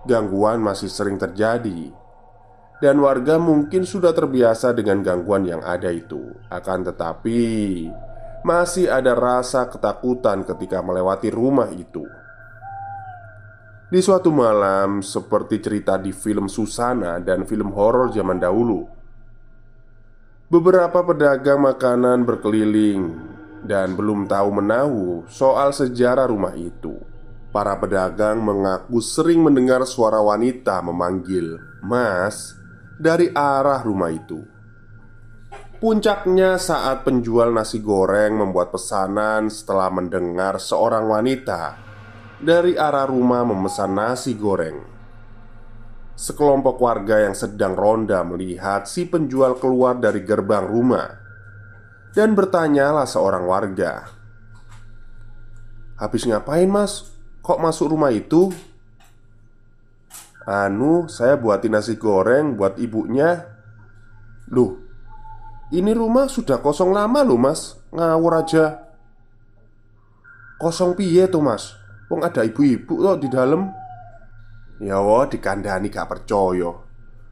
Gangguan 0.10 0.63
masih 0.63 0.89
sering 0.89 1.22
terjadi, 1.22 1.93
dan 2.80 2.95
warga 3.04 3.36
mungkin 3.36 3.84
sudah 3.84 4.15
terbiasa 4.15 4.72
dengan 4.72 5.04
gangguan 5.04 5.43
yang 5.43 5.60
ada 5.62 5.91
itu. 5.91 6.32
Akan 6.48 6.88
tetapi, 6.88 7.86
masih 8.41 8.88
ada 8.88 9.13
rasa 9.13 9.67
ketakutan 9.67 10.48
ketika 10.48 10.80
melewati 10.80 11.28
rumah 11.28 11.67
itu. 11.76 12.08
Di 13.89 14.00
suatu 14.00 14.32
malam, 14.32 15.04
seperti 15.04 15.60
cerita 15.60 16.00
di 16.00 16.15
film 16.15 16.48
Susana 16.48 17.19
dan 17.19 17.43
film 17.43 17.76
horor 17.76 18.13
zaman 18.15 18.39
dahulu, 18.39 18.86
beberapa 20.50 21.06
pedagang 21.06 21.62
makanan 21.62 22.26
berkeliling 22.26 23.14
dan 23.62 23.94
belum 23.94 24.26
tahu 24.26 24.50
menahu 24.50 25.06
soal 25.30 25.70
sejarah 25.70 26.26
rumah 26.26 26.58
itu. 26.58 26.98
Para 27.50 27.78
pedagang 27.78 28.42
mengaku 28.42 29.02
sering 29.02 29.42
mendengar 29.46 29.82
suara 29.86 30.22
wanita 30.22 30.82
memanggil 30.86 31.58
"Mas" 31.82 32.54
dari 32.98 33.30
arah 33.34 33.82
rumah 33.82 34.10
itu. 34.10 34.42
Puncaknya 35.80 36.58
saat 36.58 37.06
penjual 37.06 37.54
nasi 37.54 37.82
goreng 37.82 38.38
membuat 38.38 38.74
pesanan 38.74 39.54
setelah 39.54 39.90
mendengar 39.90 40.62
seorang 40.62 41.10
wanita 41.10 41.78
dari 42.42 42.74
arah 42.74 43.06
rumah 43.06 43.46
memesan 43.46 43.98
nasi 43.98 44.34
goreng. 44.38 44.88
Sekelompok 46.19 46.84
warga 46.84 47.23
yang 47.23 47.32
sedang 47.32 47.79
ronda 47.79 48.19
melihat 48.27 48.84
si 48.91 49.08
penjual 49.08 49.55
keluar 49.55 49.95
dari 50.03 50.19
gerbang 50.27 50.67
rumah 50.67 51.15
dan 52.12 52.36
bertanyalah 52.36 53.08
seorang 53.08 53.47
warga, 53.47 54.03
"Habis 55.95 56.27
ngapain, 56.27 56.67
Mas? 56.67 57.08
Kok 57.39 57.63
masuk 57.63 57.95
rumah 57.95 58.12
itu?" 58.12 58.51
"Anu, 60.43 61.08
saya 61.08 61.39
buatin 61.39 61.71
nasi 61.71 61.95
goreng 61.95 62.60
buat 62.60 62.75
ibunya." 62.75 63.47
"Loh, 64.51 64.89
ini 65.69 65.93
rumah 65.93 66.25
sudah 66.25 66.58
kosong 66.65 66.89
lama 66.89 67.21
loh 67.21 67.38
mas 67.38 67.77
Ngawur 67.93 68.41
aja 68.41 68.89
Kosong 70.58 70.97
piye 70.97 71.29
tuh 71.29 71.45
mas 71.45 71.77
Wong 72.10 72.25
ada 72.25 72.41
ibu-ibu 72.41 72.97
loh 72.97 73.13
di 73.21 73.29
dalam 73.29 73.69
Ya 74.80 75.04
wah 75.04 75.28
dikandani 75.28 75.92
gak 75.92 76.08
percaya. 76.08 76.72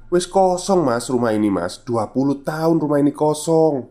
Wis 0.08 0.28
kosong 0.28 0.84
mas 0.84 1.08
rumah 1.08 1.32
ini 1.32 1.48
mas. 1.52 1.80
20 1.84 2.44
tahun 2.44 2.76
rumah 2.80 3.00
ini 3.00 3.12
kosong. 3.12 3.88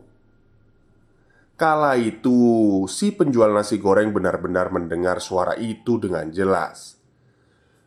Kala 1.57 1.97
itu 1.97 2.85
si 2.85 3.09
penjual 3.13 3.49
nasi 3.49 3.81
goreng 3.81 4.13
benar-benar 4.13 4.69
mendengar 4.69 5.17
suara 5.17 5.57
itu 5.57 5.97
dengan 5.97 6.29
jelas. 6.29 7.01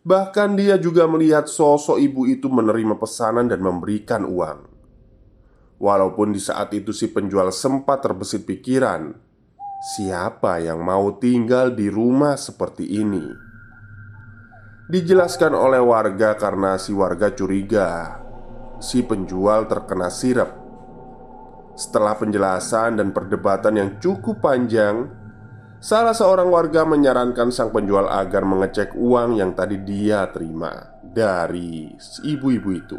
Bahkan 0.03 0.59
dia 0.59 0.75
juga 0.75 1.07
melihat 1.07 1.47
sosok 1.47 2.03
ibu 2.03 2.27
itu 2.27 2.51
menerima 2.51 2.99
pesanan 2.99 3.47
dan 3.47 3.63
memberikan 3.63 4.27
uang. 4.27 4.67
Walaupun 5.79 6.35
di 6.35 6.43
saat 6.43 6.75
itu 6.75 6.91
si 6.91 7.09
penjual 7.09 7.55
sempat 7.55 8.03
terbesit 8.03 8.43
pikiran 8.43 9.31
Siapa 9.81 10.61
yang 10.61 10.85
mau 10.85 11.17
tinggal 11.17 11.73
di 11.73 11.89
rumah 11.89 12.37
seperti 12.37 13.01
ini? 13.01 13.50
Dijelaskan 14.91 15.55
oleh 15.55 15.79
warga 15.79 16.35
karena 16.35 16.75
si 16.75 16.91
warga 16.91 17.31
curiga. 17.31 18.19
Si 18.83 19.07
penjual 19.07 19.71
terkena 19.71 20.11
sirap 20.11 20.51
Setelah 21.79 22.19
penjelasan 22.19 22.99
dan 22.99 23.15
perdebatan 23.15 23.79
yang 23.79 23.91
cukup 24.03 24.43
panjang 24.43 25.07
Salah 25.79 26.11
seorang 26.11 26.51
warga 26.51 26.83
menyarankan 26.83 27.55
sang 27.55 27.71
penjual 27.71 28.11
agar 28.11 28.43
mengecek 28.43 28.99
uang 28.99 29.39
yang 29.39 29.55
tadi 29.55 29.79
dia 29.79 30.27
terima 30.35 30.99
Dari 31.07 31.95
ibu-ibu 32.27 32.71
itu. 32.75 32.99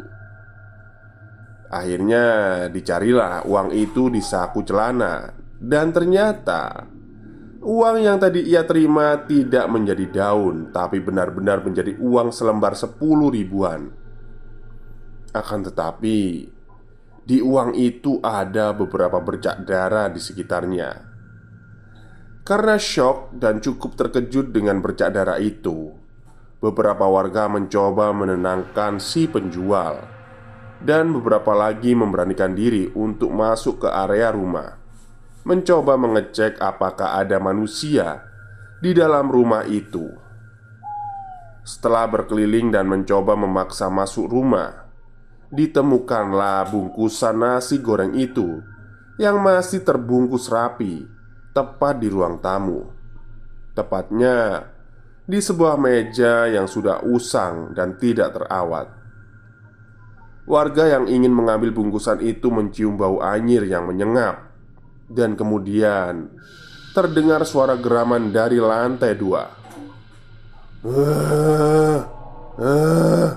Akhirnya 1.68 2.24
dicarilah 2.72 3.44
uang 3.44 3.68
itu 3.76 4.08
di 4.08 4.24
saku 4.24 4.64
celana. 4.64 5.28
Dan 5.60 5.92
ternyata 5.92 6.88
Uang 7.62 8.02
yang 8.02 8.18
tadi 8.18 8.42
ia 8.42 8.66
terima 8.66 9.14
tidak 9.22 9.70
menjadi 9.70 10.10
daun 10.10 10.74
Tapi 10.74 10.98
benar-benar 10.98 11.62
menjadi 11.62 11.94
uang 11.94 12.34
selembar 12.34 12.74
sepuluh 12.74 13.30
ribuan 13.30 13.94
Akan 15.30 15.62
tetapi 15.62 16.50
Di 17.22 17.38
uang 17.38 17.78
itu 17.78 18.18
ada 18.18 18.74
beberapa 18.74 19.22
bercak 19.22 19.62
darah 19.62 20.10
di 20.10 20.18
sekitarnya 20.18 20.90
Karena 22.42 22.74
shock 22.82 23.30
dan 23.38 23.62
cukup 23.62 23.94
terkejut 23.94 24.50
dengan 24.50 24.82
bercak 24.82 25.14
darah 25.14 25.38
itu 25.38 25.94
Beberapa 26.58 27.06
warga 27.06 27.46
mencoba 27.46 28.10
menenangkan 28.10 28.98
si 28.98 29.30
penjual 29.30 30.12
dan 30.82 31.14
beberapa 31.14 31.54
lagi 31.54 31.94
memberanikan 31.94 32.58
diri 32.58 32.90
untuk 32.98 33.30
masuk 33.30 33.86
ke 33.86 33.88
area 33.88 34.34
rumah. 34.34 34.81
Mencoba 35.42 35.98
mengecek 35.98 36.62
apakah 36.62 37.18
ada 37.18 37.42
manusia 37.42 38.22
di 38.78 38.94
dalam 38.94 39.26
rumah 39.26 39.66
itu. 39.66 40.06
Setelah 41.62 42.10
berkeliling 42.10 42.74
dan 42.74 42.90
mencoba 42.90 43.38
memaksa 43.38 43.86
masuk 43.86 44.30
rumah, 44.30 44.86
ditemukanlah 45.50 46.70
bungkusan 46.70 47.38
nasi 47.38 47.78
goreng 47.78 48.14
itu 48.18 48.62
yang 49.18 49.38
masih 49.38 49.82
terbungkus 49.86 50.50
rapi 50.50 51.06
tepat 51.54 52.00
di 52.02 52.08
ruang 52.10 52.40
tamu. 52.42 52.90
Tepatnya 53.72 54.66
di 55.22 55.38
sebuah 55.38 55.78
meja 55.78 56.50
yang 56.50 56.66
sudah 56.66 57.06
usang 57.06 57.74
dan 57.74 57.94
tidak 57.96 58.34
terawat. 58.34 58.90
Warga 60.42 60.98
yang 60.98 61.06
ingin 61.06 61.30
mengambil 61.30 61.70
bungkusan 61.70 62.18
itu 62.20 62.50
mencium 62.50 62.98
bau 62.98 63.22
anyir 63.22 63.62
yang 63.62 63.86
menyengat, 63.86 64.51
dan 65.12 65.36
kemudian 65.36 66.32
terdengar 66.96 67.44
suara 67.44 67.76
geraman 67.76 68.32
dari 68.32 68.56
lantai 68.60 69.12
dua. 69.16 69.44
Ah, 70.82 72.00
ah. 72.58 73.30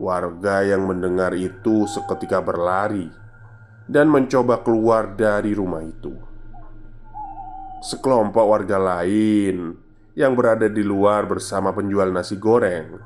Warga 0.00 0.64
yang 0.64 0.88
mendengar 0.88 1.36
itu 1.36 1.84
seketika 1.84 2.40
berlari 2.40 3.12
dan 3.84 4.08
mencoba 4.08 4.64
keluar 4.64 5.12
dari 5.12 5.52
rumah 5.52 5.84
itu. 5.84 6.16
Sekelompok 7.84 8.44
warga 8.44 8.80
lain 8.80 9.76
yang 10.16 10.32
berada 10.32 10.68
di 10.68 10.80
luar 10.80 11.28
bersama 11.28 11.72
penjual 11.72 12.08
nasi 12.08 12.40
goreng 12.40 12.96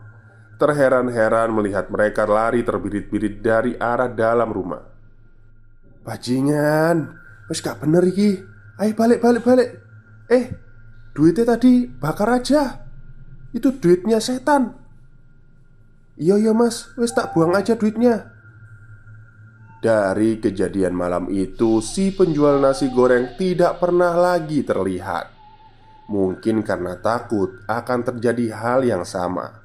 terheran-heran 0.55 1.51
melihat 1.51 1.91
mereka 1.91 2.23
lari 2.31 2.63
terbirit-birit 2.63 3.43
dari 3.43 3.75
arah 3.75 4.11
dalam 4.11 4.51
rumah. 4.51 4.94
Bajingan, 6.05 7.17
wes 7.49 7.65
gak 7.65 7.81
bener 7.81 8.05
iki. 8.05 8.45
Ayo 8.77 8.93
balik 8.93 9.25
balik 9.25 9.43
balik. 9.43 9.69
Eh, 10.29 10.53
duitnya 11.17 11.57
tadi 11.57 11.89
bakar 11.89 12.29
aja. 12.39 12.85
Itu 13.57 13.73
duitnya 13.81 14.21
setan. 14.21 14.77
Iya 16.21 16.39
iya 16.39 16.53
mas, 16.55 16.93
wes 16.95 17.11
tak 17.11 17.33
buang 17.33 17.57
aja 17.57 17.75
duitnya. 17.75 18.31
Dari 19.81 20.41
kejadian 20.41 20.97
malam 20.97 21.29
itu, 21.29 21.85
si 21.85 22.09
penjual 22.15 22.57
nasi 22.57 22.89
goreng 22.89 23.37
tidak 23.37 23.83
pernah 23.83 24.17
lagi 24.17 24.65
terlihat. 24.65 25.29
Mungkin 26.09 26.65
karena 26.65 27.01
takut 27.01 27.65
akan 27.69 28.01
terjadi 28.01 28.53
hal 28.53 28.81
yang 28.85 29.05
sama. 29.05 29.65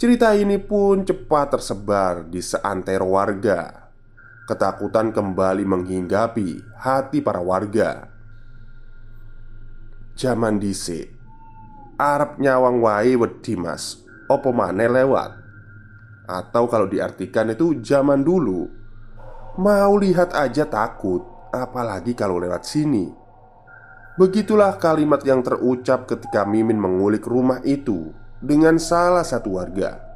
Cerita 0.00 0.32
ini 0.32 0.56
pun 0.56 1.04
cepat 1.04 1.56
tersebar 1.56 2.24
di 2.28 2.40
seantero 2.40 3.12
warga. 3.12 3.81
Ketakutan 4.42 5.14
kembali 5.14 5.62
menghinggapi 5.62 6.74
hati 6.74 7.22
para 7.22 7.38
warga. 7.38 8.10
Zaman 10.18 10.58
dhisik 10.58 11.14
Arab 11.94 12.42
nyawang 12.42 12.82
wae 12.82 13.14
wedi 13.14 13.54
Mas. 13.54 14.02
Opo 14.26 14.50
maneh 14.50 14.90
lewat? 14.90 15.38
Atau 16.26 16.66
kalau 16.66 16.86
diartikan 16.86 17.50
itu 17.50 17.82
zaman 17.82 18.22
dulu 18.22 18.70
Mau 19.58 19.92
lihat 19.98 20.32
aja 20.38 20.64
takut 20.70 21.26
Apalagi 21.50 22.14
kalau 22.14 22.38
lewat 22.38 22.62
sini 22.62 23.10
Begitulah 24.14 24.78
kalimat 24.78 25.20
yang 25.26 25.42
terucap 25.42 26.06
ketika 26.06 26.46
Mimin 26.46 26.78
mengulik 26.78 27.26
rumah 27.26 27.58
itu 27.66 28.14
Dengan 28.38 28.78
salah 28.78 29.26
satu 29.26 29.58
warga 29.58 30.11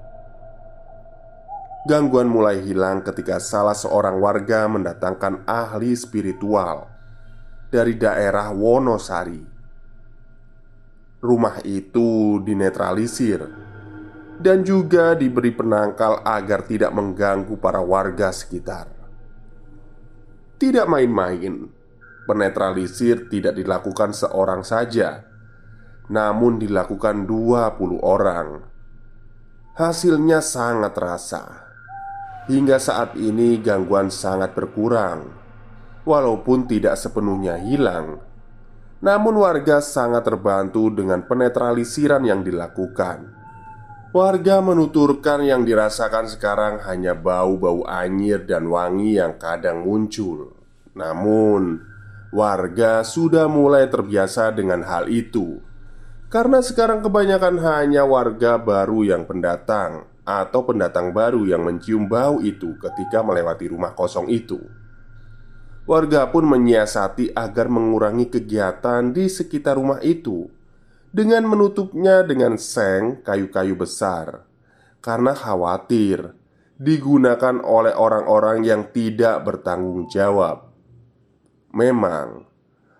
Gangguan 1.86 2.26
mulai 2.26 2.66
hilang 2.66 3.06
ketika 3.06 3.38
salah 3.38 3.78
seorang 3.78 4.18
warga 4.18 4.66
mendatangkan 4.66 5.46
ahli 5.46 5.94
spiritual 5.94 6.90
Dari 7.70 7.94
daerah 7.94 8.50
Wonosari 8.50 9.38
Rumah 11.22 11.62
itu 11.62 12.42
dinetralisir 12.42 13.66
dan 14.36 14.60
juga 14.68 15.16
diberi 15.16 15.48
penangkal 15.48 16.20
agar 16.20 16.68
tidak 16.68 16.92
mengganggu 16.92 17.56
para 17.56 17.80
warga 17.80 18.28
sekitar. 18.28 18.84
Tidak 20.60 20.84
main-main, 20.84 21.68
penetralisir 22.28 23.32
tidak 23.32 23.56
dilakukan 23.56 24.12
seorang 24.12 24.60
saja, 24.60 25.24
namun 26.12 26.60
dilakukan 26.60 27.24
20 27.24 28.00
orang. 28.00 28.48
Hasilnya 29.76 30.40
sangat 30.40 30.92
terasa. 30.96 31.65
Hingga 32.46 32.78
saat 32.78 33.18
ini 33.18 33.58
gangguan 33.58 34.10
sangat 34.10 34.54
berkurang. 34.54 35.26
Walaupun 36.06 36.70
tidak 36.70 36.94
sepenuhnya 36.94 37.58
hilang, 37.58 38.22
namun 39.02 39.42
warga 39.42 39.82
sangat 39.82 40.22
terbantu 40.22 40.86
dengan 40.94 41.26
penetralisiran 41.26 42.22
yang 42.22 42.46
dilakukan. 42.46 43.34
Warga 44.14 44.62
menuturkan 44.62 45.42
yang 45.42 45.66
dirasakan 45.66 46.30
sekarang 46.30 46.86
hanya 46.86 47.18
bau-bau 47.18 47.82
anyir 47.90 48.46
dan 48.46 48.70
wangi 48.70 49.18
yang 49.18 49.34
kadang 49.34 49.82
muncul. 49.82 50.54
Namun, 50.94 51.82
warga 52.30 53.02
sudah 53.02 53.50
mulai 53.50 53.90
terbiasa 53.90 54.54
dengan 54.54 54.86
hal 54.86 55.10
itu 55.10 55.58
karena 56.26 56.58
sekarang 56.58 57.06
kebanyakan 57.06 57.62
hanya 57.62 58.02
warga 58.02 58.58
baru 58.58 59.06
yang 59.06 59.22
pendatang 59.24 60.10
atau 60.26 60.66
pendatang 60.66 61.14
baru 61.14 61.46
yang 61.46 61.62
mencium 61.62 62.10
bau 62.10 62.42
itu 62.42 62.74
ketika 62.82 63.22
melewati 63.22 63.70
rumah 63.70 63.94
kosong 63.94 64.26
itu. 64.26 64.58
Warga 65.86 66.26
pun 66.34 66.50
menyiasati 66.50 67.30
agar 67.30 67.70
mengurangi 67.70 68.26
kegiatan 68.26 69.14
di 69.14 69.30
sekitar 69.30 69.78
rumah 69.78 70.02
itu 70.02 70.50
dengan 71.14 71.46
menutupnya 71.46 72.26
dengan 72.26 72.58
seng 72.58 73.22
kayu-kayu 73.22 73.78
besar 73.78 74.42
karena 74.98 75.30
khawatir 75.30 76.34
digunakan 76.74 77.62
oleh 77.62 77.94
orang-orang 77.94 78.66
yang 78.66 78.90
tidak 78.90 79.46
bertanggung 79.46 80.10
jawab. 80.10 80.74
Memang, 81.70 82.50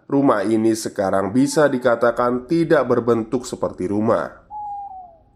rumah 0.07 0.47
ini 0.47 0.73
sekarang 0.73 1.35
bisa 1.35 1.67
dikatakan 1.67 2.47
tidak 2.47 2.87
berbentuk 2.87 3.43
seperti 3.43 3.91
rumah. 3.91 4.46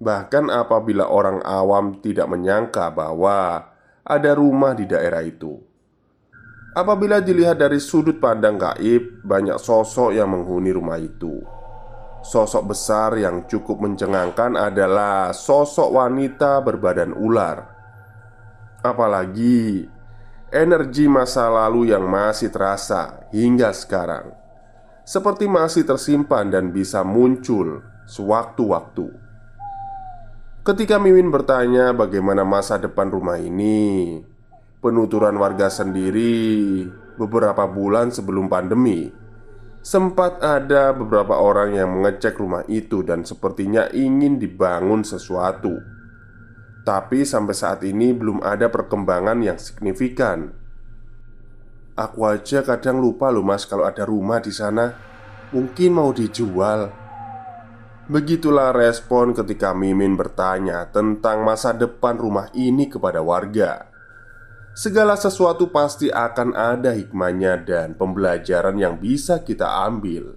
Bahkan 0.00 0.48
apabila 0.48 1.12
orang 1.12 1.44
awam 1.44 2.00
tidak 2.00 2.26
menyangka 2.26 2.88
bahwa 2.88 3.68
ada 4.00 4.32
rumah 4.32 4.72
di 4.72 4.88
daerah 4.88 5.20
itu. 5.20 5.60
Apabila 6.72 7.20
dilihat 7.20 7.60
dari 7.60 7.76
sudut 7.76 8.16
pandang 8.16 8.56
gaib, 8.56 9.20
banyak 9.20 9.60
sosok 9.60 10.16
yang 10.16 10.32
menghuni 10.32 10.70
rumah 10.72 10.96
itu 11.02 11.42
Sosok 12.20 12.76
besar 12.76 13.16
yang 13.16 13.48
cukup 13.48 13.80
mencengangkan 13.80 14.52
adalah 14.52 15.32
sosok 15.32 15.88
wanita 15.88 16.60
berbadan 16.60 17.16
ular. 17.16 17.64
Apalagi 18.84 19.88
energi 20.52 21.08
masa 21.08 21.48
lalu 21.48 21.96
yang 21.96 22.04
masih 22.04 22.52
terasa 22.52 23.24
hingga 23.32 23.72
sekarang, 23.72 24.36
seperti 25.00 25.48
masih 25.48 25.88
tersimpan 25.88 26.52
dan 26.52 26.68
bisa 26.76 27.00
muncul 27.00 27.80
sewaktu-waktu. 28.04 29.29
Ketika 30.60 31.00
Mimin 31.00 31.32
bertanya 31.32 31.96
bagaimana 31.96 32.44
masa 32.44 32.76
depan 32.76 33.08
rumah 33.08 33.40
ini, 33.40 34.20
penuturan 34.84 35.32
warga 35.40 35.72
sendiri 35.72 36.84
beberapa 37.16 37.64
bulan 37.64 38.12
sebelum 38.12 38.48
pandemi 38.48 39.08
Sempat 39.80 40.44
ada 40.44 40.92
beberapa 40.92 41.40
orang 41.40 41.72
yang 41.72 41.88
mengecek 41.88 42.36
rumah 42.36 42.68
itu 42.68 43.00
dan 43.00 43.24
sepertinya 43.24 43.88
ingin 43.88 44.36
dibangun 44.36 45.00
sesuatu. 45.00 45.80
Tapi 46.84 47.24
sampai 47.24 47.56
saat 47.56 47.80
ini 47.88 48.12
belum 48.12 48.44
ada 48.44 48.68
perkembangan 48.68 49.40
yang 49.40 49.56
signifikan. 49.56 50.52
Aku 51.96 52.28
aja 52.28 52.60
kadang 52.60 53.00
lupa 53.00 53.32
loh 53.32 53.40
mas 53.40 53.64
kalau 53.64 53.88
ada 53.88 54.04
rumah 54.04 54.44
di 54.44 54.52
sana 54.52 55.08
Mungkin 55.50 55.90
mau 55.90 56.14
dijual 56.14 56.94
Begitulah 58.10 58.74
respon 58.74 59.30
ketika 59.38 59.70
Mimin 59.70 60.18
bertanya 60.18 60.90
tentang 60.90 61.46
masa 61.46 61.70
depan 61.70 62.18
rumah 62.18 62.50
ini 62.58 62.90
kepada 62.90 63.22
warga 63.22 63.86
Segala 64.74 65.14
sesuatu 65.14 65.70
pasti 65.70 66.10
akan 66.10 66.58
ada 66.58 66.90
hikmahnya 66.90 67.62
dan 67.62 67.94
pembelajaran 67.94 68.82
yang 68.82 68.98
bisa 68.98 69.46
kita 69.46 69.86
ambil. 69.86 70.34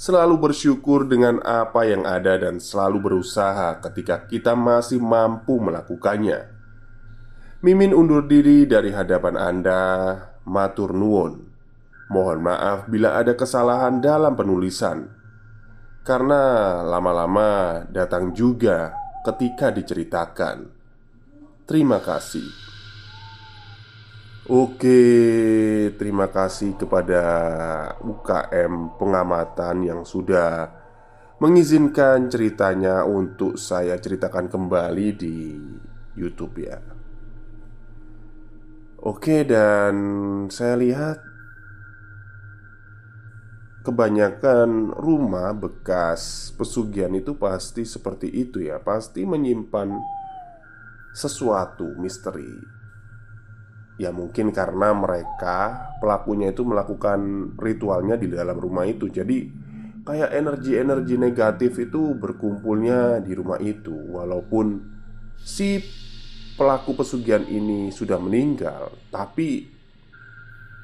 Selalu 0.00 0.48
bersyukur 0.48 1.04
dengan 1.04 1.44
apa 1.44 1.84
yang 1.84 2.08
ada 2.08 2.40
dan 2.40 2.56
selalu 2.56 3.04
berusaha 3.04 3.76
ketika 3.84 4.24
kita 4.24 4.56
masih 4.56 4.96
mampu 4.96 5.60
melakukannya. 5.60 6.48
Mimin 7.60 7.92
undur 7.92 8.24
diri 8.24 8.64
dari 8.64 8.96
hadapan 8.96 9.36
Anda, 9.36 9.84
matur 10.48 10.96
nuwun. 10.96 11.52
Mohon 12.08 12.38
maaf 12.48 12.88
bila 12.88 13.20
ada 13.20 13.36
kesalahan 13.36 14.00
dalam 14.00 14.40
penulisan. 14.40 15.19
Karena 16.10 16.82
lama-lama 16.82 17.86
datang 17.86 18.34
juga 18.34 18.90
ketika 19.22 19.70
diceritakan. 19.70 20.66
Terima 21.70 22.02
kasih. 22.02 22.50
Oke, 24.50 25.06
terima 25.94 26.26
kasih 26.26 26.74
kepada 26.74 27.22
UKM 28.02 28.98
pengamatan 28.98 29.86
yang 29.86 30.02
sudah 30.02 30.74
mengizinkan 31.38 32.26
ceritanya 32.26 33.06
untuk 33.06 33.54
saya 33.54 33.94
ceritakan 33.94 34.50
kembali 34.50 35.08
di 35.14 35.54
YouTube 36.18 36.58
ya. 36.58 36.82
Oke, 39.06 39.46
dan 39.46 39.94
saya 40.50 40.74
lihat 40.74 41.29
kebanyakan 43.80 44.92
rumah 44.92 45.56
bekas 45.56 46.52
pesugihan 46.56 47.12
itu 47.16 47.36
pasti 47.36 47.88
seperti 47.88 48.28
itu 48.28 48.60
ya, 48.60 48.80
pasti 48.80 49.24
menyimpan 49.24 49.96
sesuatu 51.16 51.96
misteri. 51.96 52.80
Ya 54.00 54.12
mungkin 54.12 54.52
karena 54.52 54.96
mereka 54.96 55.92
pelakunya 56.00 56.56
itu 56.56 56.64
melakukan 56.64 57.52
ritualnya 57.60 58.16
di 58.16 58.32
dalam 58.32 58.56
rumah 58.56 58.88
itu. 58.88 59.12
Jadi 59.12 59.52
kayak 60.04 60.32
energi-energi 60.32 61.20
negatif 61.20 61.76
itu 61.76 62.16
berkumpulnya 62.16 63.20
di 63.20 63.32
rumah 63.36 63.60
itu 63.60 63.92
walaupun 63.92 64.80
si 65.36 65.84
pelaku 66.56 66.96
pesugihan 66.96 67.44
ini 67.44 67.88
sudah 67.92 68.20
meninggal 68.20 68.92
tapi 69.08 69.79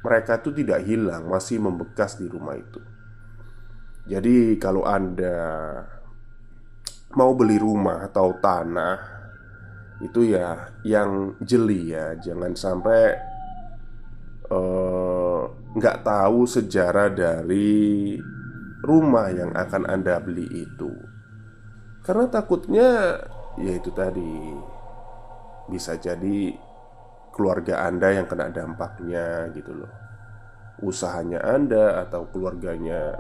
mereka 0.06 0.38
itu 0.38 0.54
tidak 0.54 0.86
hilang 0.86 1.26
masih 1.26 1.58
membekas 1.58 2.14
di 2.14 2.30
rumah 2.30 2.54
itu 2.54 2.78
jadi 4.06 4.54
kalau 4.62 4.86
anda 4.86 5.34
mau 7.18 7.34
beli 7.34 7.58
rumah 7.58 8.06
atau 8.06 8.38
tanah 8.38 9.16
itu 9.98 10.30
ya 10.30 10.70
yang 10.86 11.34
jeli 11.42 11.90
ya 11.90 12.14
jangan 12.20 12.52
sampai 12.52 13.02
eh, 14.46 15.42
nggak 15.74 15.98
uh, 16.00 16.04
tahu 16.04 16.38
sejarah 16.44 17.08
dari 17.10 18.14
rumah 18.84 19.32
yang 19.34 19.50
akan 19.56 19.88
Anda 19.88 20.22
beli 20.22 20.46
itu. 20.68 20.92
Karena 22.06 22.30
takutnya 22.30 23.18
ya 23.58 23.72
itu 23.74 23.90
tadi 23.90 24.54
bisa 25.66 25.98
jadi 25.98 26.54
keluarga 27.36 27.84
Anda 27.84 28.16
yang 28.16 28.24
kena 28.24 28.48
dampaknya 28.48 29.52
gitu 29.52 29.76
loh. 29.76 29.92
Usahanya 30.80 31.44
Anda 31.44 32.00
atau 32.08 32.24
keluarganya 32.32 33.12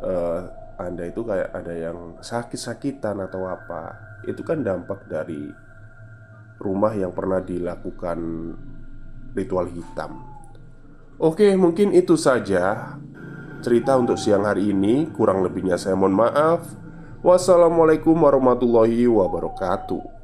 uh, 0.00 0.40
Anda 0.80 1.12
itu 1.12 1.20
kayak 1.20 1.52
ada 1.52 1.72
yang 1.76 2.16
sakit-sakitan 2.24 3.20
atau 3.20 3.44
apa. 3.44 4.16
Itu 4.24 4.40
kan 4.40 4.64
dampak 4.64 5.04
dari 5.04 5.52
rumah 6.56 6.96
yang 6.96 7.12
pernah 7.12 7.44
dilakukan 7.44 8.18
ritual 9.36 9.68
hitam. 9.68 10.24
Oke, 11.20 11.52
mungkin 11.54 11.92
itu 11.92 12.16
saja 12.16 12.96
cerita 13.60 13.94
untuk 14.00 14.16
siang 14.16 14.48
hari 14.48 14.72
ini. 14.72 15.12
Kurang 15.12 15.44
lebihnya 15.44 15.76
saya 15.76 15.94
mohon 15.94 16.16
maaf. 16.16 16.64
Wassalamualaikum 17.22 18.16
warahmatullahi 18.18 19.06
wabarakatuh. 19.06 20.21